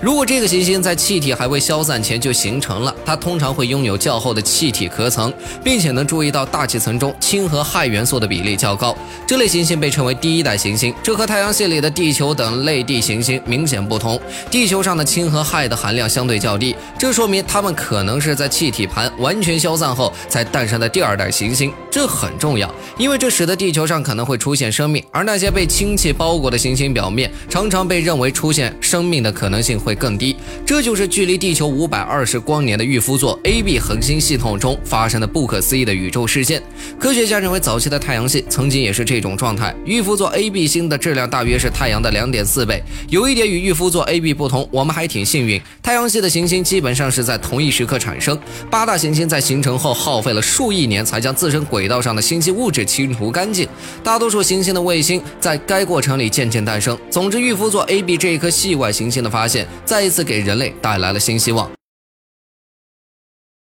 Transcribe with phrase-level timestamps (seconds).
[0.00, 5.30] 如果这个行星在气体还未消散前就形成了，它通常会拥有较厚的气体壳层，
[5.62, 8.96] 并且能注意到大气层中氢和氦元素的比例较高。
[9.26, 14.18] 这类行星被称为第一代行星，这和太阳系里的地球等类地行星明显不同。
[14.50, 21.70] 地球上的氢和氦的含量相对较低，这说明它们可能是在气体盘完全消散后才诞生的第二代行星。
[21.90, 30.36] 这很重要，因为这使得地球上可能会出现生命，而那些被氢气包裹的行星表面常常被认为出现生命的可能性会会更低。
[30.64, 36.62] 这就是距离地球五百二十光年的玉夫座 AB 恒星系统中发生的不可思议的宇宙事件。
[36.98, 39.74] 科学家认为，早期的太阳系曾经也是这种状态。
[39.84, 42.80] 玉夫座 AB 星的质量大约是太阳的两点四倍。
[43.08, 48.38] 有一点与玉夫座 AB 不同，我们还挺幸运，太阳系的行星基本上是在同一时刻产生。
[48.70, 53.66] 八大行星在形成后耗费了数亿年才将自身轨道上的星系物质清除干净。
[54.04, 56.96] 大多数行星的卫星在该过程里渐渐诞生。
[57.10, 61.70] 总之，玉夫座 AB 这一颗系外行星的发现，再一次给人类带来了新希望。